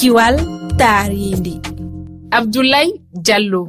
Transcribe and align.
kiwal 0.00 0.36
taarindi 0.80 1.54
abdoulaye 2.38 2.92
diallo. 3.24 3.62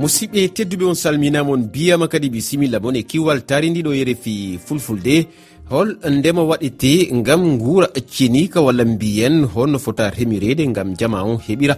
Musidɓe 0.00 0.40
tedduɓe 0.56 0.84
on 0.90 0.94
salminamon 0.94 1.62
biyama 1.72 2.06
kadi 2.08 2.30
bisimilla 2.30 2.78
mon 2.80 2.94
e 2.96 3.02
kiwal 3.02 3.40
tarindiɗo 3.48 3.90
yerefi 3.98 4.58
fulfulde. 4.64 5.26
Hol 5.70 5.88
ndema 6.10 6.42
waɗete 6.50 6.92
ngam 7.18 7.58
guura 7.58 7.88
accinika 7.98 8.60
walla 8.60 8.84
mbiyen 8.84 9.44
honno 9.54 9.78
fota 9.78 10.10
remirede 10.10 10.66
ngam 10.68 10.94
jama 10.98 11.22
on 11.24 11.38
heɓira. 11.46 11.74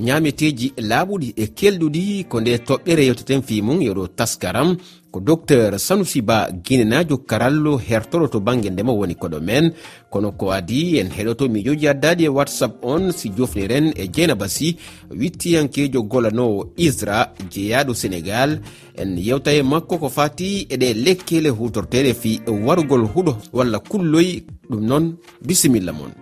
ñameteji 0.00 0.72
laaɓuɗi 0.76 1.28
e 1.36 1.44
kelɗuɗi 1.58 2.24
ko 2.30 2.40
nde 2.40 2.52
toɓɓere 2.68 3.02
yewteten 3.08 3.42
fimum 3.42 3.80
yoɗo 3.82 4.06
taskaram. 4.18 4.76
Ko 5.10 5.20
docteur 5.20 5.78
sanusi 5.78 6.20
ba 6.22 6.48
guinenajo 6.64 7.16
karallo 7.18 7.78
hertoɗo 7.78 8.28
to 8.28 8.40
banggue 8.40 8.70
ndema 8.70 8.92
woni 8.92 9.14
koɗo 9.14 9.40
men. 9.40 9.72
Kono 10.10 10.32
ko 10.32 10.50
adi 10.52 10.98
en 10.98 11.08
heɗoto 11.16 11.48
mijoji 11.48 11.88
addadi 11.88 12.24
e 12.24 12.28
whatsapp 12.28 12.84
on 12.84 13.12
si 13.12 13.30
jofniren 13.36 13.92
e 13.96 14.08
dieynaba 14.08 14.48
sy 14.48 14.76
wittiyankejo 15.10 16.02
golanowo 16.02 16.72
isra 16.76 17.32
jeeyaɗo 17.50 17.94
sénégal. 17.94 18.60
En 18.96 19.16
yewta 19.16 19.52
e 19.54 19.62
makko 19.62 19.98
ko 19.98 20.08
fati 20.08 20.66
eɗe 20.70 20.94
lekkele 21.04 21.48
hutorteɗe 21.48 22.14
fi 22.14 22.40
warugol 22.66 23.04
huuɗo 23.12 23.32
walla 23.52 23.78
kulloy 23.78 24.42
ɗum 24.70 24.84
noon 24.88 25.16
bisimilla 25.46 25.92
moon 25.92 26.12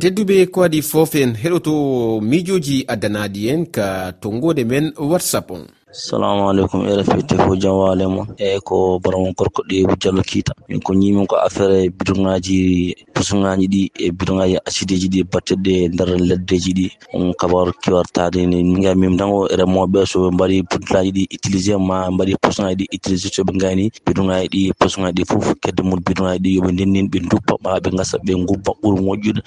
tedduɓe 0.00 0.46
ko 0.52 0.62
adi 0.62 0.82
foof 0.82 1.14
en 1.14 1.32
heɗoto 1.42 1.72
miijoji 2.20 2.84
addanaɗi 2.92 3.42
en 3.52 3.62
ka 3.74 4.12
tongode 4.20 4.62
men 4.64 4.92
whatsapp 4.98 5.50
on. 5.50 5.64
Salamu 5.92 6.48
aleykum 6.50 6.82
rfpt 6.98 7.30
fo 7.44 7.56
jam 7.56 7.76
wale 7.82 8.06
mon. 8.06 8.26
Eyyi 8.38 8.60
ko 8.68 8.98
baramon 9.02 9.32
gorko 9.38 9.62
ɗe 9.68 9.76
diallo 10.00 10.22
kiita. 10.22 10.52
Min 10.68 10.80
ko 10.80 10.92
ñimin 10.94 11.26
ko 11.26 11.36
affaire 11.36 11.84
e 11.84 11.88
bidongaji 11.88 12.94
pusuŋaji 13.16 13.66
ɗi 13.72 13.82
e 13.96 14.06
bidoŋaji 14.18 14.56
asideji 14.68 15.08
ɗi 15.12 15.18
e 15.20 15.24
batteɗe 15.32 15.72
e 15.84 15.88
nder 15.88 16.08
leddeji 16.28 16.72
ɗi. 16.78 16.86
On 17.16 17.32
kabaru 17.40 17.72
kiwartade 17.82 18.40
ni. 18.50 18.58
Minga 18.64 18.92
min 19.00 19.16
tan 19.18 19.30
o 19.32 19.48
e 19.48 19.54
remoɓe 19.60 20.00
soɓe 20.12 20.28
mbaɗi 20.36 20.56
pudulaji 20.70 21.10
ɗi 21.16 21.22
utilisé 21.34 21.74
ma 21.88 21.96
mbaɗi 22.14 22.32
pusuŋaji 22.42 22.76
ɗi 22.80 22.86
utilisé 22.96 23.28
soɓe 23.36 23.52
gayni 23.60 23.84
bidoŋaji 24.04 24.46
ɗi 24.52 24.60
pusuŋaji 24.78 25.14
ɗi 25.16 25.24
foof 25.28 25.46
kedde 25.62 25.82
mum 25.88 26.00
bidoŋaji 26.06 26.38
ɗi 26.44 26.50
yooɓe 26.56 26.70
ndennin 26.72 27.06
ɓe 27.10 27.18
duppa 27.30 27.54
ma 27.64 27.80
ɓe 27.82 27.90
gasa 27.96 28.16
ɓe 28.24 28.32
gubba 28.48 28.72
ɓuuri 28.80 29.00
moƴƴude. 29.06 29.40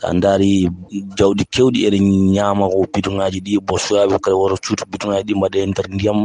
Sa 0.00 0.12
daari 0.22 0.68
jawɗi 1.18 1.44
kewɗi 1.54 1.78
ene 1.86 1.98
ñama 2.36 2.68
ko 2.72 2.84
bidoŋaji 2.92 3.38
ɗi 3.46 3.52
bo 3.66 3.74
sukaɓe 3.78 4.16
kadi 4.24 4.36
woto 4.40 4.56
cuutu 4.64 4.84
bidoŋaji 4.92 5.22
ɗi 5.28 5.34
mbaɗe 5.38 5.58
nder 5.70 5.86
ndiyam 5.94 6.18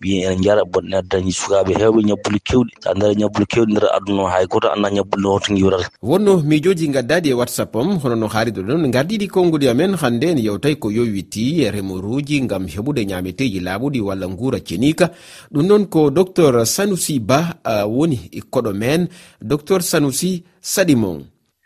mbiyen 0.00 0.32
ene 0.32 0.42
jara 0.44 0.62
bonne 0.72 0.96
dañi 1.10 1.32
sukaɓe 1.32 1.72
hewɓe 1.80 2.00
ñabbuli 2.08 2.38
kewɗi 2.48 2.72
sa 2.82 2.94
daari 2.98 3.14
ñabbuli 3.20 3.46
kewɗi 3.52 3.72
nder 3.72 3.86
aduna 3.96 4.30
hay 4.32 4.46
goto 4.46 4.68
anda 4.74 4.88
ñabbuli 4.96 5.22
no 5.22 5.30
hoto 5.36 5.48
giwrata 5.54 5.88
wonno 6.02 6.32
miijoji 6.46 6.88
gaddadi 6.88 7.30
e 7.30 7.34
whatsapp 7.34 7.74
om 7.76 7.98
hono 7.98 8.16
no 8.16 8.26
haarido 8.28 8.62
ɗon 8.62 8.90
gardiɗi 8.90 9.26
konnguli 9.28 9.68
amen 9.68 9.94
hannde 9.94 10.24
en 10.30 10.38
yewtay 10.38 10.74
ko 10.76 10.90
yowiti 10.90 11.62
e 11.64 11.70
remoruji 11.70 12.42
ngam 12.42 12.66
heɓude 12.66 13.02
ñameteji 13.04 13.60
laaɓuɗi 13.60 14.00
walla 14.00 14.26
guura 14.28 14.58
cenika 14.60 15.10
ɗum 15.52 15.66
noon 15.66 15.86
ko 15.86 16.10
docteur 16.10 16.66
sanusi 16.66 17.18
ba 17.20 17.58
woni 17.86 18.30
koɗo 18.50 18.72
men. 18.72 19.08
Docteur 19.42 19.82
sanusi 19.82 20.44
saɗimon 20.60 21.18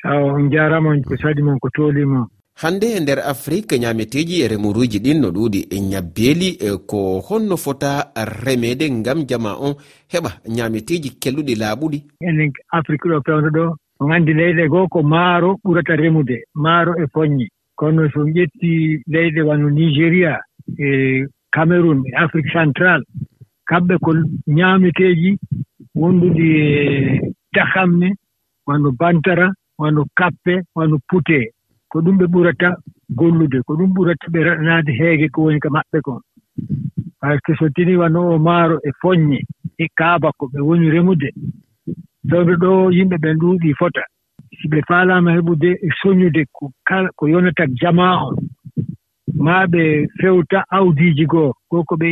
aw 0.05 0.25
on 0.37 0.51
jarama 0.51 0.97
ko 1.09 1.15
saɗimon 1.17 1.59
ko 1.61 1.69
tolimon 1.75 2.25
hannde 2.63 2.85
e 2.97 3.01
nder 3.01 3.19
afrique 3.19 3.79
ñameteji 3.79 4.43
e 4.43 4.49
remoruji 4.49 4.99
ɗin 4.99 5.21
no 5.21 5.29
ɗuuɗi 5.31 5.61
e 5.71 5.81
ñabbeeli 5.81 6.49
e 6.61 6.71
ko 6.87 7.21
honno 7.29 7.57
fota 7.57 8.13
remede 8.45 8.91
ngam 8.91 9.25
jama 9.29 9.57
on 9.61 9.75
heɓa 10.13 10.31
ñameteji 10.49 11.11
kelluɗi 11.21 11.55
laaɓuɗi. 11.55 11.99
Enen 12.21 12.53
afrique 12.73 13.09
ɗo 13.09 13.21
pewno 13.21 13.51
ɗo. 13.51 13.77
on 14.01 14.13
anndi 14.13 14.33
leyɗe 14.35 14.65
goo 14.73 14.89
ko 14.89 15.03
maaro 15.03 15.51
ɓurata 15.65 15.95
remude. 15.97 16.37
Maaro 16.55 16.93
e 17.03 17.05
poññe 17.15 17.47
kono 17.79 18.09
so 18.13 18.21
ƴettii 18.25 19.03
leyɗe 19.13 19.41
wano 19.49 19.69
nigéria 19.71 20.41
e 20.79 21.27
cameron 21.55 22.03
e 22.09 22.13
afrique 22.17 22.51
central 22.53 23.01
kamɓe 23.69 23.95
ko 24.05 24.11
ñaameteeji 24.57 25.31
wonnduɗi 25.95 26.47
e 26.61 27.33
dakamne 27.55 28.09
wano 28.67 28.91
bantara 29.01 29.53
wano 29.79 30.05
kappe 30.19 30.55
wano 30.77 30.97
putee 31.09 31.51
ko 31.91 32.01
ɗum 32.01 32.17
ɓe 32.19 32.27
ɓurata 32.33 32.77
gollude. 33.19 33.59
Ko 33.67 33.75
ɗum 33.77 33.93
ɓurata 33.95 34.27
ɓe 34.33 34.41
raɗanaade 34.45 34.93
heege 35.01 35.29
ko 35.29 35.43
woni 35.43 35.61
ka 35.61 35.69
maɓɓe 35.69 36.01
kon 36.03 36.21
par 37.21 37.37
ce 37.37 37.41
que 37.45 37.55
so 37.59 37.69
tini 37.75 37.97
wano 37.97 38.21
o 38.35 38.39
maaro 38.39 38.79
e 38.83 38.91
foññe 39.03 39.39
e 39.79 39.87
kaaba 39.95 40.31
ko 40.39 40.47
ɓe 40.53 40.61
woni 40.61 40.91
remude 40.91 41.29
dawde 42.31 42.55
ɗo 42.63 42.71
yimɓe 42.97 43.17
ɓen 43.23 43.39
ɗuuɗi 43.41 43.71
fota. 43.79 44.03
Si 44.59 44.69
ɓe 44.73 44.79
faalaama 44.89 45.31
heɓude 45.37 45.71
e 45.87 45.89
soñude 46.01 46.43
ko 46.57 46.65
kala 46.89 47.09
ko 47.19 47.25
yonata 47.33 47.65
jamaa 47.81 48.15
on 48.27 48.37
maa 49.45 49.65
ɓe 49.73 49.83
fewta 50.19 50.59
awdiiji 50.77 51.25
goo 51.33 51.53
ko 51.71 51.77
ko 51.89 51.95
ɓe 52.01 52.09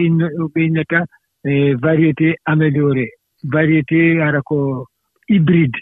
ɓe 0.54 0.60
innata 0.66 0.98
e 1.44 1.74
variété 1.84 2.28
amélioré 2.50 3.06
variété 3.54 4.20
ara 4.26 4.40
ko 4.42 4.86
hybride. 5.28 5.78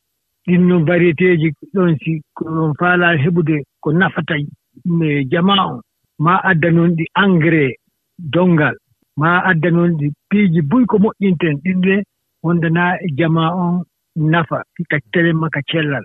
Ɗin 0.47 0.63
noon 0.69 0.85
variété 0.85 1.37
ji 1.41 1.49
ɗon 1.75 1.97
si 2.03 2.23
on 2.45 2.73
faalaa 2.79 3.17
heɓude 3.25 3.57
ko 3.83 3.93
nafata 3.93 4.35
e 4.39 5.25
jamaa 5.33 5.63
on 5.73 5.81
maa 6.25 6.41
adda 6.51 6.71
noon 6.71 6.91
ɗi 6.97 7.05
engrais 7.23 7.75
donngal. 8.19 8.77
Maa 9.17 9.41
adda 9.51 9.71
noon 9.71 9.93
ɗi 9.99 10.07
piiji 10.31 10.61
buy 10.71 10.85
ko 10.87 10.97
moƴƴinten. 10.99 11.55
Ɗinɗe 11.65 11.95
wondanaa 12.43 12.93
e 13.05 13.09
jamaa 13.19 13.51
on 13.55 13.83
nafa 14.17 14.63
ka 14.91 14.99
telema 15.13 15.49
ka 15.51 15.61
cellal. 15.71 16.05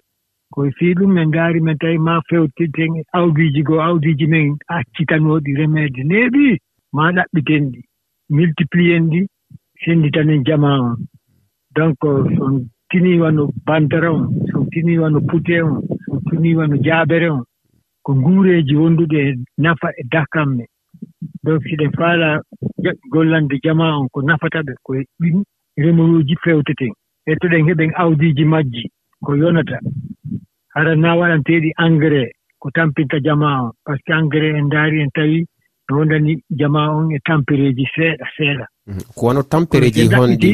Koye 0.54 0.72
fii 0.78 0.94
ɗum 0.94 1.12
men 1.14 1.28
ngaari 1.30 1.60
men 1.62 1.78
tawi 1.78 1.98
ma 1.98 2.22
fewtiten 2.30 2.94
awdiiji 3.18 3.62
goo 3.64 3.80
awdiiji 3.88 4.28
men 4.28 4.58
accitanooɗi 4.68 5.52
remeede 5.60 6.02
neeɓi 6.04 6.58
ma 6.96 7.12
ɗaɓɓiten 7.16 7.64
ɗi 7.72 7.80
multiplien 8.36 9.04
ɗi 9.12 9.22
sennditanen 9.84 10.44
jama 10.48 10.72
on. 10.88 10.96
Donc 11.76 11.98
son 12.38 12.68
tinii 12.90 13.20
wano 13.24 13.44
bantara 13.66 14.10
on 14.12 14.28
son 14.52 14.68
tinii 14.72 14.98
wano 15.00 15.20
pute 15.30 15.56
on 15.64 15.82
son 16.06 16.20
tinii 16.30 16.56
wano 16.56 16.76
jaabere 16.86 17.30
on. 17.32 17.44
Ko 18.04 18.16
nguureeji 18.16 18.76
wonnduɗe 18.76 19.20
e 19.30 19.32
nafa 19.58 19.88
e 20.02 20.04
dakam 20.12 20.50
me 20.58 20.66
donc 21.44 21.62
siɗen 21.64 21.92
faala 21.98 22.42
gollande 23.12 23.56
jama 23.64 23.98
on 24.00 24.08
ko 24.14 24.22
nafata 24.22 24.60
ɓe 24.68 24.74
koye 24.84 25.04
ɗin 25.22 25.44
remorooji 25.78 26.36
fewteten 26.44 26.94
ettoɗen 27.28 27.68
heɓen 27.68 27.92
aawdiiji 27.96 28.46
majji 28.46 28.84
ko 29.24 29.36
yonata. 29.36 29.78
Haranaa 30.74 31.16
waɗanteeɗi 31.20 31.70
engrais 31.86 32.32
ko 32.60 32.70
tampinta 32.72 33.18
jamaa 33.20 33.62
on 33.64 33.72
par 33.86 33.98
ce 33.98 34.04
que 34.06 34.14
engrais 34.14 34.54
en 34.60 34.66
ndaari 34.66 35.02
en 35.02 35.10
tawii 35.16 35.46
no 35.90 35.98
wondani 35.98 36.44
jamaa 36.50 36.90
on 36.90 37.12
e 37.12 37.20
tampereeji 37.26 37.86
seeɗa 37.96 38.26
seeɗa. 38.38 38.66
Mhm. 38.88 39.02
Ko 39.16 39.26
wono 39.26 39.42
tampereeji 39.44 40.08
honɗi 40.08 40.52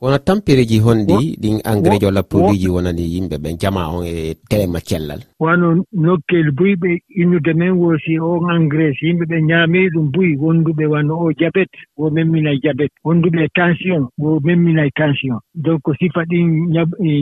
kono 0.00 0.18
tampereji 0.18 0.78
honɗi 0.78 1.16
ɗin 1.42 1.58
engrais 1.70 2.00
jolla 2.00 2.22
produit 2.22 2.60
ji 2.62 2.68
wonani 2.74 3.02
yimɓe 3.14 3.36
ɓe 3.42 3.50
jama 3.60 3.82
on 3.96 4.04
e 4.06 4.34
telema 4.48 4.78
cellal 4.88 5.20
wano 5.40 5.82
nokkel 5.92 6.48
buyɓe 6.58 6.90
innude 7.20 7.52
men 7.54 7.72
wosi 7.82 8.14
on 8.20 8.46
engrais 8.54 8.94
so 8.98 9.06
yimɓe 9.06 9.24
ɓe 9.30 9.38
ñaami 9.48 9.90
ɗum 9.94 10.06
buyi 10.14 10.36
wonduɓe 10.42 10.84
wano 10.92 11.14
o 11.24 11.32
diabet 11.32 11.70
wo 11.98 12.10
memminay 12.10 12.56
e 12.56 12.60
diabet 12.62 12.92
wonduɓe 13.04 13.48
tension 13.54 14.06
wo 14.18 14.38
memminay 14.46 14.90
tension. 14.94 15.38
Donc 15.54 15.82
sifa 15.98 16.22
ɗin 16.30 16.46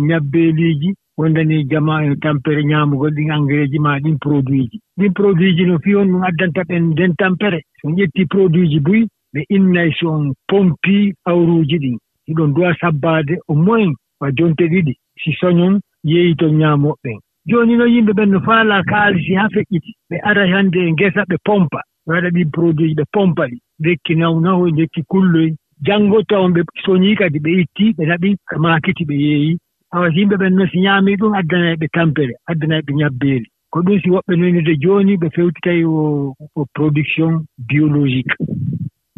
ñabbeeliji 0.08 0.90
e 0.90 0.96
wondani 1.16 1.64
jama 1.70 2.04
e 2.04 2.14
tampere 2.20 2.62
ñaamugol 2.64 3.10
ɗin 3.16 3.32
engrais 3.32 3.70
ji 3.70 3.78
ma 3.78 3.98
ɗin 4.00 4.18
produit 4.18 4.68
ji 4.70 4.78
ɗin 4.98 5.12
produit 5.14 5.56
ji 5.56 5.64
no 5.64 5.78
fi 5.78 5.94
on 5.94 6.08
ɗum 6.12 6.22
addanta 6.28 6.60
ɓen 6.68 6.90
nden 6.92 7.14
tampere. 7.16 7.60
So 7.80 7.88
ƴetti 7.88 8.26
produit 8.28 8.68
ji 8.68 8.80
buyi 8.80 9.08
ɓe 9.32 9.40
innay 9.48 9.90
so 9.98 10.10
on 10.10 10.34
pompi 10.48 11.14
awruuji 11.24 11.78
ɗin. 11.78 11.96
iɗon 12.30 12.54
duwa 12.54 12.74
sabbaade 12.80 13.34
au 13.48 13.54
moins 13.54 13.94
wa 14.20 14.30
jonte 14.32 14.64
ɗiɗi. 14.72 14.94
Si 15.22 15.32
soñon 15.40 15.80
yeeyi 16.04 16.34
to 16.36 16.46
ñaamoɓɓen 16.48 17.18
jooni 17.48 17.76
noon 17.76 17.90
yimɓe 17.94 18.12
ɓen 18.18 18.30
no 18.30 18.40
faalaa 18.40 18.82
kaalisi 18.82 19.34
haa 19.34 19.48
feƴƴiti 19.54 19.90
ɓe 20.10 20.16
ara 20.28 20.42
hannde 20.52 20.78
e 20.88 20.92
ngesa 20.92 21.22
ɓe 21.30 21.36
pompa. 21.46 21.80
Ɓe 22.06 22.12
waɗa 22.14 22.28
ɗi 22.30 22.42
produit 22.54 22.94
ɓe 22.98 23.04
pompa 23.14 23.44
ɗi. 23.50 23.58
Ndekki 23.80 24.14
nawnaho 24.14 24.68
ndekki 24.70 25.02
kulloy 25.10 25.50
janngo 25.86 26.22
tawon 26.22 26.52
ɓe 26.56 26.62
soñii 26.84 27.16
kadi 27.16 27.38
ɓe 27.38 27.50
ittii 27.62 27.92
ɓe 27.96 28.04
naɓi 28.06 28.28
maakiti 28.58 29.04
ɓe 29.04 29.14
yeeyi 29.26 29.56
awa 29.94 30.08
yimɓe 30.16 30.36
ɓen 30.40 30.52
noon 30.56 30.68
si 30.72 30.78
ñaamii 30.80 31.16
ɗum 31.20 31.32
addanaa 31.34 31.76
ɓe 31.80 31.86
tampere 31.94 32.34
addanaa 32.50 32.80
ɓe 32.86 32.92
ñabbeeli 33.00 33.46
ko 33.70 33.82
ɗum 33.82 34.00
si 34.02 34.08
woɓɓe 34.10 34.32
noynude 34.36 34.72
jooni 34.82 35.16
ɓe 35.16 35.28
fewtitay 35.34 35.84
o 35.84 36.34
production 36.74 37.44
biologique. 37.68 38.34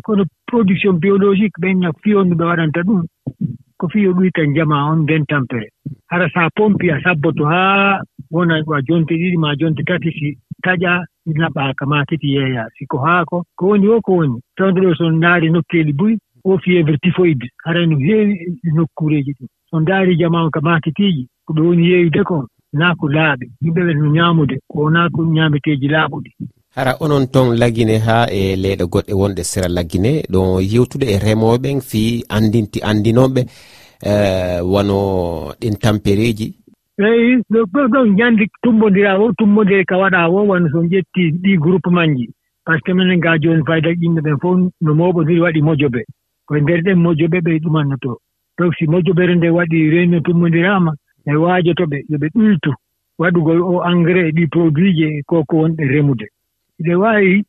Kono 0.04 0.24
production 0.50 0.94
biologique 1.04 1.56
ɓen 1.62 1.76
no 1.82 1.90
fiyondu 2.02 2.34
ɓe 2.38 2.44
waɗanta 2.50 2.80
ɗum 2.86 3.00
ko 3.78 3.84
fiyo 3.92 4.10
ɗuytan 4.16 4.54
jama 4.56 4.76
on 4.90 4.98
nden 5.02 5.24
tampere. 5.30 5.68
Hara 6.10 6.26
so 6.32 6.40
a 6.40 6.50
pompi 6.56 6.90
a 6.90 7.00
sabboto 7.04 7.44
haa 7.52 8.00
wona 8.30 8.54
a 8.78 8.82
jonte 8.86 9.14
ɗiɗi 9.20 9.36
ma 9.38 9.54
jonte 9.60 9.82
tati 9.88 10.10
si 10.18 10.28
taƴa 10.64 10.92
naɓaaka 11.26 11.84
ma 11.86 12.04
titi 12.08 12.28
yeeya. 12.36 12.64
Siko 12.76 12.98
haako 13.04 13.36
ko 13.58 13.66
woni 13.68 13.86
o 13.88 14.00
ko 14.00 14.12
woni. 14.18 14.36
Tawde 14.56 14.80
ɗo 14.84 14.94
so 14.98 15.04
ndaari 15.10 15.50
nokkeeli 15.50 15.92
buy 15.92 16.14
o 16.44 16.58
fièvre 16.58 16.96
tifoide 17.02 17.46
hara 17.64 17.86
no 17.86 17.96
heewi 17.98 18.34
nokkuureeji 18.76 19.32
ɗum 19.38 19.48
so 19.70 19.80
ndaari 19.80 20.16
jama 20.16 20.42
on 20.44 20.50
ka 20.50 20.60
matitiiji 20.60 21.28
ko 21.46 21.52
ɓe 21.54 21.60
woni 21.66 21.84
yeeyde 21.90 22.22
kon 22.24 22.46
naa 22.72 22.94
ko 22.98 23.06
laaɓi 23.16 23.46
yimɓe 23.62 23.80
ɓe 23.86 23.92
no 23.94 24.06
ñaamude 24.16 24.56
ko 24.70 24.74
wonaa 24.82 25.08
ko 25.14 25.20
ñaameteeji 25.24 25.88
laaɓuɗi. 25.94 26.30
ara 26.80 26.92
onon 27.04 27.26
ton 27.34 27.48
lagine 27.60 27.96
ha 28.06 28.16
e 28.30 28.54
leyɗe 28.62 28.84
goɗɗe 28.92 29.12
wonɗe 29.20 29.42
sera 29.50 29.68
lagine. 29.76 30.10
Ɗo 30.32 30.40
yewtude 30.72 31.06
e 31.14 31.16
remoɓe 31.24 31.70
fi 31.88 32.02
andinti 32.36 32.78
andinoɓe 32.90 33.40
uh, 34.10 34.60
wano 34.72 34.98
ɗin 35.60 35.74
tampereji. 35.82 36.46
Eyi 37.08 37.42
ɗo 37.50 37.60
ɗon 37.92 38.06
ñanndi 38.18 38.44
tummondira 38.62 39.18
o 39.18 39.32
tummondiri 39.38 39.84
ka 39.84 39.96
waɗa 40.02 40.30
o 40.30 40.46
wano 40.50 40.68
so 40.72 40.78
ƴetti 40.92 41.22
ɗi 41.42 41.58
groupement 41.58 42.14
ji 42.16 42.26
par 42.64 42.76
ce 42.78 42.82
que 42.84 42.92
minen 42.92 43.20
ga 43.20 43.38
jooni 43.42 43.62
fayda 43.66 43.90
yimɓe 43.90 44.20
ɓen 44.26 44.38
fof 44.42 44.56
no 44.80 44.94
mawɓodiri 44.94 45.40
waɗi 45.40 45.60
mojoɓe. 45.62 46.02
Koye 46.46 46.60
nder 46.62 46.82
ɗen 46.82 46.98
mojoɓe 47.02 47.38
ɓe 47.40 47.58
ɗumannoto. 47.62 48.20
Donc 48.58 48.74
si 48.78 48.86
mojoɓere 48.86 49.34
nde 49.34 49.48
waɗi 49.50 49.90
réunion 49.90 50.22
tummondiraama 50.22 50.92
e 51.26 51.34
waajotoɓe 51.34 51.98
yo 52.08 52.18
ɓe 52.18 52.28
ɗuytu 52.34 52.70
waɗugol 53.18 53.60
o 53.62 53.82
engrais 53.90 54.28
e 54.28 54.32
ɗi 54.32 54.46
produit 54.46 54.94
ji 54.94 55.04
e 55.04 55.22
koko 55.26 55.56
wonɓe 55.62 55.82
remude. 55.84 56.26
ine 56.80 56.94
waawi 57.02 57.44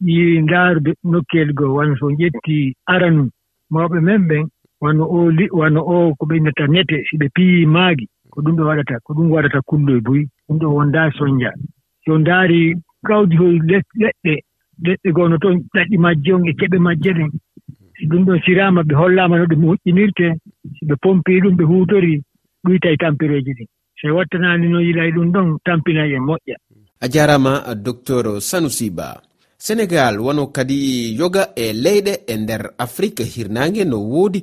ndaarude 0.46 0.92
nokkeel 1.12 1.54
goo 1.54 1.74
wano 1.78 1.96
so 2.00 2.06
ƴettii 2.20 2.74
aranu 2.94 3.24
mawɓe 3.74 4.00
men 4.08 4.22
ɓen 4.30 4.44
wano 4.82 5.04
o 5.16 5.30
li 5.38 5.46
wano 5.60 5.80
o 5.96 6.16
ko 6.18 6.24
ɓe 6.30 6.36
innata 6.38 6.66
nete 6.68 6.98
si 7.08 7.18
ɓe 7.22 7.28
piyi 7.36 7.66
maagi 7.66 8.06
ko 8.32 8.42
ɗum 8.44 8.56
ɓe 8.58 8.64
waɗata 8.70 8.96
ko 9.06 9.14
ɗum 9.14 9.28
waɗata 9.34 9.60
kulloye 9.68 10.02
boyi 10.06 10.24
ɗum 10.48 10.58
ɗo 10.62 10.68
wondaa 10.78 11.10
soñdia 11.18 11.52
so 12.06 12.18
ndaari 12.18 12.60
kawdi 13.08 13.36
hoy 13.42 13.56
leɗɗe 13.70 14.34
leɗɗe 14.86 15.10
goono 15.16 15.38
toon 15.38 15.58
ɗaɗɗi 15.74 15.98
majje 16.06 16.32
on 16.34 16.48
e 16.50 16.54
keɓe 16.60 16.78
majje 16.88 17.12
ɗen 17.18 17.30
si 17.96 18.04
ɗum 18.10 18.24
ɗon 18.26 18.40
siraama 18.46 18.82
ɓe 18.88 18.94
hollaama 18.96 19.38
no 19.38 19.46
ɗe 19.52 19.56
moƴƴinirte 19.64 20.28
si 20.76 20.82
ɓe 20.90 20.96
pompii 21.04 21.42
ɗum 21.44 21.56
ɓe 21.60 21.64
huutori 21.70 22.14
ɗuyta 22.64 22.90
e 22.94 22.98
tampireeji 22.98 23.52
ɗin 23.58 23.68
so 24.00 24.16
wattanaani 24.18 24.68
no 24.70 24.80
yilay 24.88 25.12
ɗum 25.12 25.28
ɗon 25.34 25.48
tampinay 25.66 26.12
e 26.18 26.20
moƴƴa. 26.20 26.56
a 27.02 27.08
jarama 27.08 27.64
docteur 27.76 28.42
sanusiba 28.42 29.22
sénégal 29.60 30.20
wono 30.20 30.48
kadi 30.48 31.16
yoga 31.20 31.44
e 31.56 31.74
leyɗe 31.74 32.14
e 32.28 32.38
nder 32.38 32.72
afrique. 32.78 33.24
Hirnangue 33.24 33.84
no 33.86 33.98
woodi 34.12 34.40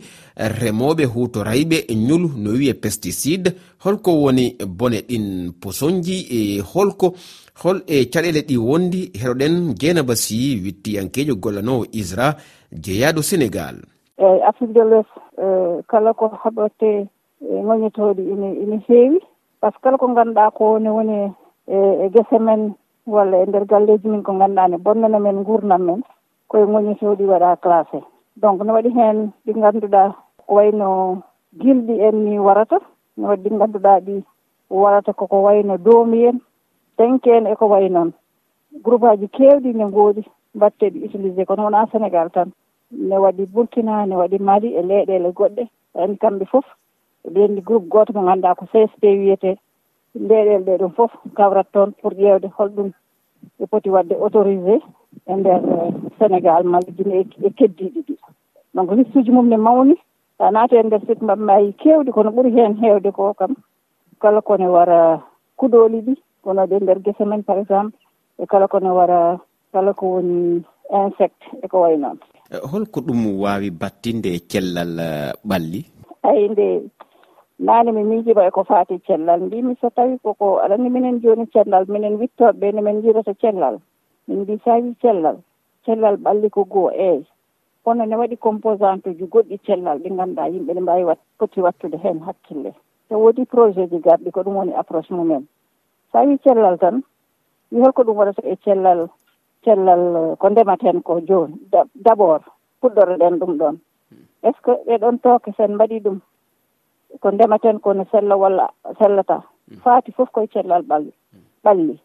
remoɓe 0.60 1.04
hutorayɓe 1.14 1.76
ñolu 2.06 2.28
no 2.36 2.50
wiye 2.50 2.74
pesticide. 2.74 3.50
Holko 3.84 4.10
woni 4.22 4.56
bone 4.78 4.98
ɗin 5.08 5.52
posonji 5.62 6.16
e 6.38 6.60
holko. 6.60 7.14
Hol 7.62 7.78
e 7.86 8.04
caɗele 8.12 8.40
ɗi 8.48 8.56
wondi 8.68 9.00
heɗoɗen 9.20 9.54
jeenaba 9.80 10.14
si 10.16 10.60
wittiyankejo 10.64 11.34
gollanowo 11.42 11.84
isra 11.92 12.36
jeeyaɗo 12.84 13.22
sénégal. 13.22 13.76
Eyyi 14.18 14.42
afrique 14.48 14.72
de 14.74 14.82
l'est 14.90 15.08
eh, 15.38 15.82
kala 15.88 16.12
ko 16.14 16.28
haɓate 16.44 17.08
ŋoñotoɗi 17.40 18.20
eh, 18.22 18.32
ine 18.32 18.48
ina 18.62 18.76
heewi. 18.88 19.18
Par 19.60 19.72
ce 19.72 19.76
que 19.78 19.82
kala 19.84 19.96
ko 19.98 20.06
ganduɗa 20.14 20.50
ko 20.58 20.78
ne 20.78 20.90
woni 20.90 21.32
e, 21.66 21.76
e 22.04 22.08
guese 22.08 22.38
men 22.38 22.74
walla 23.06 23.36
e 23.42 23.46
nder 23.46 23.64
galleji 23.66 24.08
min 24.08 24.22
ko 24.22 24.32
ganduɗa 24.32 24.68
ne 24.68 24.76
bonnana 24.78 25.18
men 25.18 25.42
gurnam 25.44 25.82
men 25.82 26.00
koye 26.48 26.64
ŋoñi 26.66 26.94
sowɗi 27.00 27.24
waɗa 27.24 27.56
classé 27.56 28.00
donc 28.36 28.62
ne 28.62 28.72
waɗi 28.72 28.90
hen 28.96 29.32
ɗi 29.44 29.52
ganduɗa 29.52 30.14
ko 30.46 30.54
wayno 30.54 31.22
guilɗi 31.60 32.00
en 32.06 32.16
ni 32.24 32.38
warata. 32.38 32.78
Ne 33.16 33.26
waɗi 33.28 33.48
ɗi 33.50 33.58
ganduɗa 33.58 34.00
ɗi 34.06 34.24
warata 34.70 35.12
koko 35.12 35.42
wayno 35.42 35.76
doomi 35.78 36.26
en 36.26 36.38
tenke 36.96 37.30
en 37.36 37.46
eko 37.46 37.66
way 37.66 37.88
noon. 37.88 38.12
Groupe 38.84 39.04
aji 39.08 39.28
kewɗi 39.28 39.74
ne 39.74 39.84
goodi 39.90 40.22
mbatteɗi 40.54 41.04
utilisé 41.04 41.44
kono 41.44 41.64
wona 41.64 41.86
sénégal 41.92 42.30
tan 42.30 42.48
ne 42.90 43.16
waɗi 43.16 43.46
burkina 43.46 44.06
ne 44.06 44.14
waɗi 44.16 44.38
mali 44.38 44.68
e 44.76 44.82
leyɗele 44.82 45.32
goɗɗe. 45.32 45.64
Andi 45.94 46.18
kamɓe 46.18 46.44
foof 46.44 46.66
ɓe 47.24 47.30
ndendi 47.30 47.60
groupe 47.60 47.88
goto 47.88 48.12
mo 48.12 48.22
ganduɗa 48.26 48.54
ko 48.54 48.64
csp 48.72 49.02
wiyete 49.02 49.56
ndeɗel 50.24 50.62
ɗe 50.66 50.72
ɗum 50.80 50.92
fof 50.96 51.12
kawrat 51.36 51.68
toon 51.72 51.90
pour 52.00 52.12
ƴewde 52.14 52.48
holɗum 52.56 52.90
ɓe 53.58 53.64
poti 53.70 53.90
wadde 53.90 54.14
autorisé 54.24 54.74
e 55.26 55.32
nder 55.36 55.60
eh, 55.74 55.92
Sénégal 56.18 56.64
malla 56.64 56.90
guine 56.96 57.14
e-, 57.20 57.46
e 57.46 57.50
keddiɗi 57.58 58.00
ɗi. 58.06 58.14
Donc 58.74 58.86
:fra 58.88 58.96
liste 58.96 59.16
uji 59.18 59.30
mum 59.32 59.48
ne 59.48 59.56
mawni 59.56 59.94
sa 60.38 60.50
naati 60.50 60.76
e 60.76 60.82
nder 60.82 61.00
sik 61.06 61.20
mbaɗa 61.22 61.44
laayi 61.48 61.72
kewɗi 61.80 62.10
kono 62.12 62.30
ɓuuri 62.30 62.50
hen 62.56 62.74
hewde 62.82 63.10
ko 63.12 63.34
kam 63.34 63.54
kala 64.20 64.40
kone 64.42 64.66
wara 64.68 65.22
kuuɗoɗi 65.58 65.98
ɗi 66.06 66.14
gonoɗe 66.44 66.74
e 66.76 66.80
nder 66.82 66.98
gese 67.04 67.24
men 67.24 67.42
par 67.42 67.58
exemple 67.58 67.96
e 68.38 68.46
kala 68.46 68.68
kone 68.68 68.90
wara 68.98 69.38
kala 69.72 69.92
ko 69.94 70.06
woni 70.14 70.62
insecte 70.92 71.44
:fra 71.50 71.58
eko 71.64 71.80
way 71.82 71.96
noon. 71.96 72.18
Eh, 72.52 72.60
holko 72.72 73.00
ɗum 73.00 73.40
wawi 73.42 73.70
battinde 73.70 74.26
e 74.36 74.38
cellal 74.50 74.98
eh, 75.00 75.32
ɓalli? 75.48 75.80
Ayi 76.22 76.48
nde 76.48 76.66
naane 77.58 77.92
min 77.92 78.06
miijiima 78.06 78.44
eko 78.46 78.64
faati 78.64 78.98
cellal. 79.06 79.40
Mbimi 79.40 79.76
so 79.80 79.90
tawi 79.90 80.18
koko 80.18 80.58
aɗa 80.64 80.76
minen 80.78 81.20
joni 81.22 81.46
cellal 81.52 81.84
minen 81.88 82.18
wittooɓe 82.20 82.58
ɓe 82.60 82.72
no 82.74 82.82
min 82.82 83.02
jirata 83.02 83.34
cellal. 83.40 83.78
Min 84.28 84.40
mbi 84.40 84.58
sa 84.64 84.74
wi 84.76 84.94
cellal 85.02 85.36
cellal 85.84 86.16
ɓalli 86.16 86.50
ko 86.50 86.64
goo 86.64 86.90
eyi 86.90 87.24
kono 87.84 88.04
ne 88.06 88.16
waɗi 88.16 88.36
composante 88.36 89.06
uji 89.10 89.24
goɗɗi 89.32 89.56
cellal 89.66 89.98
ɗi 90.02 90.10
ngannduɗaa 90.10 90.48
yimɓe 90.52 90.74
ne 90.74 90.80
mbawi 90.80 91.04
wat 91.04 91.18
poti 91.38 91.60
wattude 91.60 91.96
hen 92.02 92.18
hakkille. 92.26 92.72
So 93.08 93.18
woodi 93.18 93.44
projet 93.46 93.90
ji 93.90 93.98
garɗi 93.98 94.30
ko 94.30 94.40
ɗum 94.42 94.56
woni 94.56 94.72
approche 94.74 95.14
mumen. 95.14 95.46
So 96.12 96.18
wi 96.26 96.36
cellal 96.44 96.78
tan 96.78 97.02
wi 97.72 97.80
holko 97.80 98.02
ɗum 98.02 98.16
waɗata 98.16 98.42
e 98.44 98.56
cellal 98.64 99.08
cellal 99.64 100.02
eh, 100.16 100.36
ko 100.38 100.48
ndematen 100.50 101.02
ko 101.02 101.20
joni 101.20 101.54
d' 101.72 102.08
abord 102.10 102.42
:fra 102.42 102.52
puɗɗoroɗen 102.80 103.38
ɗum 103.38 103.52
ɗon. 103.58 103.76
Hmm. 104.10 104.24
Est 104.42 104.54
ce 104.56 104.60
que 104.64 104.72
ɗeɗon 104.86 105.18
tooke 105.22 105.50
sen 105.56 105.74
mbaɗi 105.74 106.00
ɗum? 106.04 106.20
ko 107.20 107.30
ndeema 107.30 107.58
tan 107.58 107.78
kono 107.80 108.04
sella 108.10 108.36
walla 108.36 108.68
sellata. 108.98 109.42
Hmm. 109.68 109.78
Faati 109.82 110.12
fof 110.12 110.30
koye 110.30 110.46
cellal 110.46 110.82
ɓalli 110.82 111.12
ɓalli 111.64 111.98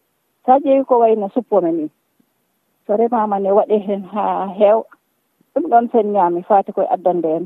sa 0.46 0.58
ƴeewi 0.58 0.84
ko 0.84 0.98
wayno 0.98 1.28
suppome 1.34 1.72
ni. 1.72 1.90
So 2.86 2.96
remama 2.96 3.38
ne 3.38 3.50
waɗe 3.50 3.78
hen 3.86 4.02
ha 4.12 4.46
heew 4.58 4.82
ɗum 5.54 5.64
ɗon 5.70 5.88
sen 5.92 6.12
ñaami 6.12 6.42
faati 6.42 6.72
koye 6.72 6.88
addande 6.90 7.28
en 7.36 7.44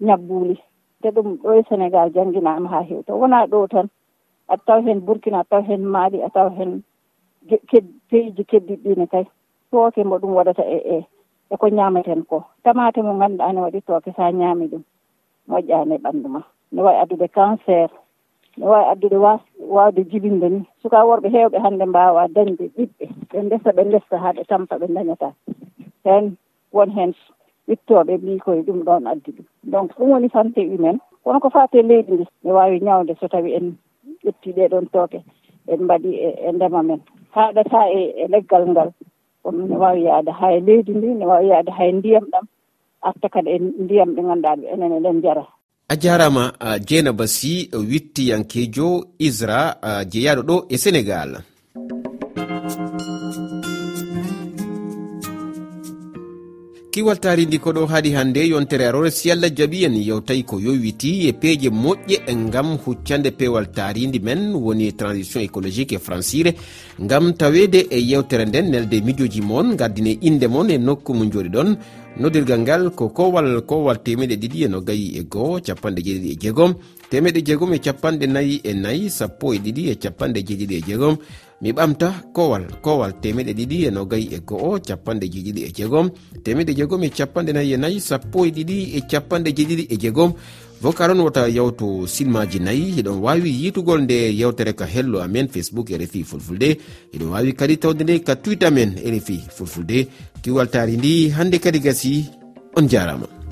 ñabbuuli. 0.00 0.56
Te 1.02 1.08
ɗum 1.10 1.36
ɗo 1.42 1.52
e 1.58 1.62
sénégal 1.68 2.12
jangguinama 2.14 2.68
ha 2.68 2.80
heewi. 2.82 3.04
To 3.04 3.12
wona 3.20 3.46
ɗo 3.46 3.66
tan 3.68 3.88
aɗa 4.48 4.62
taw 4.66 4.80
hen 4.82 5.00
burkina 5.00 5.38
a 5.40 5.44
taw 5.44 5.62
hen 5.62 5.82
maali 5.84 6.22
a 6.22 6.28
taw 6.30 6.48
hen 6.56 6.82
peyiji 8.08 8.44
keddiɗi 8.44 8.82
ɗine 8.84 9.06
kay. 9.10 9.24
Tooke 9.70 10.04
mbo 10.04 10.16
ɗum 10.18 10.32
waɗata 10.36 10.62
e 10.64 10.78
e 10.96 11.06
eko 11.50 11.68
ñameten 11.68 12.24
ko. 12.28 12.44
Tamate 12.62 13.02
mo 13.02 13.12
ganduɗa 13.20 13.52
ne 13.52 13.60
waɗi 13.60 13.80
tooke 13.86 14.12
sa 14.16 14.30
ñaami 14.32 14.66
ɗum 14.72 14.82
moƴƴani 15.48 15.94
e 15.94 15.98
ɓandu 15.98 16.28
ma. 16.28 16.40
ne 16.74 16.82
wawi 16.82 16.98
addude 17.02 17.28
cancer 17.28 17.88
ne 18.58 18.66
wawi 18.66 18.84
addude 18.92 19.16
was 19.16 19.40
wawde 19.58 20.04
jibinde 20.10 20.48
ni. 20.48 20.60
Suka 20.82 20.98
worɓe 21.08 21.28
hewɓe 21.34 21.58
hannde 21.64 21.84
mbawa 21.86 22.28
dañde 22.34 22.64
ɓiɓɓe. 22.76 23.04
Ɓe 23.30 23.38
ndesa 23.46 23.70
ɓe 23.76 23.82
ndesta 23.84 24.18
ha 24.22 24.28
ɓe 24.36 24.42
tampa 24.50 24.74
ɓe 24.80 24.86
dañata. 24.94 25.28
Hen 26.04 26.24
won 26.72 26.90
hen 26.96 27.10
wittoɓe 27.68 28.12
mbi 28.18 28.38
koye 28.44 28.62
ɗum 28.66 28.80
ɗon 28.86 29.06
addi 29.10 29.30
ɗum. 29.36 29.46
Donc 29.72 29.90
ɗum 29.96 30.10
woni 30.10 30.28
santé 30.28 30.60
humaine. 30.70 30.98
Kono 31.24 31.40
ko 31.40 31.48
fate 31.50 31.78
leydi 31.82 32.12
ndi 32.12 32.24
ne 32.44 32.52
wawi 32.52 32.80
ñawde 32.86 33.14
so 33.20 33.28
tawi 33.28 33.54
en 33.58 33.66
ƴetti 34.24 34.52
ɗeɗon 34.56 34.86
tooke 34.92 35.18
en 35.72 35.80
mbaɗi 35.84 36.10
e, 36.26 36.28
e 36.48 36.52
ndema 36.52 36.82
men. 36.82 37.00
Haɗata 37.34 37.80
e 37.98 38.00
e 38.22 38.26
leggal 38.28 38.64
ngal. 38.68 38.90
Kono 39.42 39.66
ne 39.66 39.76
wawi 39.76 40.02
yaade 40.08 40.30
ha 40.38 40.46
e 40.52 40.60
leydi 40.60 40.92
ndi 40.94 41.08
ne 41.14 41.26
wawi 41.26 41.46
yaade 41.48 41.70
hay 41.70 41.88
e 41.88 41.92
ndiyam 41.92 42.26
ɗam. 42.32 42.46
Arta 43.02 43.28
kadi 43.28 43.50
e 43.50 43.58
ndiyam 43.58 44.10
ɗe 44.14 44.22
ganduɗa 44.22 44.56
ɗe 44.60 44.66
enen 44.74 44.92
eɗen 44.98 45.22
jara 45.22 45.44
a 45.88 45.96
jarama 45.96 46.44
dieynaba 46.86 47.26
sy 47.26 47.68
wittiyankejo 47.90 48.88
isra 49.18 49.60
jeeyaɗo 50.10 50.42
ɗo 50.48 50.56
e 50.68 50.76
sénégal. 50.78 51.30
kiwal 56.94 57.18
tari 57.18 57.46
ndi 57.46 57.58
koɗo 57.58 57.86
haadi 57.86 58.10
hannde 58.14 58.46
yontere 58.48 58.86
arore 58.86 59.10
allah 59.32 59.50
jaaɓi 59.50 59.84
en 59.84 59.96
yewtayi 59.96 60.44
ko 60.44 60.60
yowiti 60.60 61.26
e 61.28 61.32
peeje 61.32 61.68
moƴƴe 61.68 62.34
ngam 62.36 62.78
huccande 62.86 63.30
peewal 63.32 63.66
taridi 63.74 64.20
men 64.20 64.54
woni 64.54 64.92
transition 64.92 65.42
écologique 65.42 65.96
e 65.96 65.98
francire 65.98 66.54
ngam 67.02 67.32
tawede 67.34 67.80
e 67.90 67.98
yewtere 67.98 68.44
nden 68.46 68.70
nelde 68.70 69.00
mijoji 69.02 69.40
moon 69.42 69.74
gardine 69.76 70.18
inde 70.22 70.46
moon 70.46 70.70
e 70.70 70.78
nokku 70.78 71.14
mo 71.14 71.24
joɗi 71.24 71.48
ɗon. 71.50 71.76
Noddirgal 72.16 72.60
ngal 72.60 72.90
ko 72.94 73.08
kowal 73.08 73.62
kowal 73.66 73.98
temeɗe 73.98 74.36
ɗiɗi 74.38 74.64
e 74.64 74.68
no 74.68 74.80
gayi 74.80 75.18
e 75.18 75.22
goho 75.26 75.58
capanɗe 75.66 76.00
jeeɗiɗi 76.06 76.30
e 76.32 76.36
jeegom. 76.42 76.74
temeɗe 77.14 77.40
jeegom 77.46 77.72
e 77.72 77.78
capanɗe 77.78 78.26
nayyi 78.26 78.60
e 78.64 78.72
nayyi 78.74 79.10
sappo 79.10 79.54
e 79.54 79.58
ɗiɗi 79.58 79.82
e 79.90 79.94
capanɗe 80.02 80.40
jeeɗiɗi 80.42 80.74
e 80.74 80.82
jeegom 80.86 81.16
mi 81.62 81.70
ɓamta 81.72 82.08
kowal 82.34 82.64
kowal 82.82 83.12
temeɗe 83.22 83.52
ɗiɗi 83.54 83.76
e 83.86 83.90
nogayi 83.90 84.26
e 84.34 84.38
go'o 84.48 84.80
capanɗe 84.82 85.26
jeeɗiɗi 85.30 85.60
e 85.62 85.70
jeegom 85.76 86.10
temeɗe 86.44 86.74
jeegom 86.74 87.04
e 87.04 87.10
capanɗe 87.10 87.52
nayyi 87.52 87.72
e 87.74 87.76
nayyi 87.76 88.00
sappo 88.00 88.44
e 88.46 88.50
ɗiɗi 88.50 88.76
e 88.98 89.00
capanɗe 89.10 89.50
jeeɗiɗi 89.56 89.84
e 89.94 89.96
jeegom 89.96 90.32
vokaron 90.82 91.20
wota 91.20 91.46
yawto 91.48 92.06
silmaji 92.06 92.58
nayyi 92.58 92.98
eɗon 92.98 93.22
wawi 93.22 93.50
yitugol 93.62 94.02
nde 94.02 94.34
yewtere 94.34 94.74
ka 94.74 94.84
hello 94.84 95.22
amen 95.22 95.46
facebook 95.48 95.90
e 95.90 95.98
refi 95.98 96.24
fulfulde. 96.24 96.78
Eɗon 97.14 97.30
wawi 97.30 97.54
kadi 97.54 97.76
tawde 97.78 98.02
nde 98.02 98.24
ka 98.26 98.34
twitte 98.34 98.66
amen 98.66 98.98
e 98.98 99.10
refi 99.10 99.38
fulfulde. 99.56 100.08
Tiwaltari 100.42 100.96
ndi 100.96 101.30
hande 101.30 101.58
kadi 101.62 101.78
gasi 101.78 102.26
on 102.74 102.88
jarama. 102.88 103.43